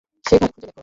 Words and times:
সেখানে 0.25 0.47
খুঁজে 0.51 0.67
দেখ। 0.67 0.77